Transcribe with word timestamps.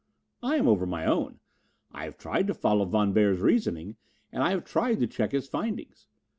"I'm 0.41 0.67
over 0.67 0.87
my 0.87 1.05
own. 1.05 1.41
I 1.91 2.05
have 2.05 2.17
tried 2.17 2.47
to 2.47 2.55
follow 2.55 2.85
Von 2.85 3.13
Beyer's 3.13 3.39
reasoning 3.39 3.97
and 4.31 4.41
I 4.41 4.49
have 4.49 4.63
tried 4.65 4.99
to 5.01 5.05
check 5.05 5.31
his 5.31 5.47
findings. 5.47 6.07